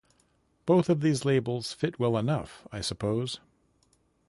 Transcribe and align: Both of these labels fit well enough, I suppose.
Both 0.65 0.89
of 0.89 1.01
these 1.01 1.25
labels 1.25 1.73
fit 1.73 1.99
well 1.99 2.17
enough, 2.17 2.67
I 2.71 2.81
suppose. 2.81 3.39